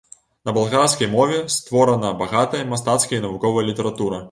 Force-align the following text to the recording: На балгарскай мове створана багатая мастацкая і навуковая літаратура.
На 0.49 0.53
балгарскай 0.55 1.09
мове 1.11 1.37
створана 1.57 2.11
багатая 2.23 2.65
мастацкая 2.73 3.19
і 3.21 3.23
навуковая 3.29 3.71
літаратура. 3.71 4.19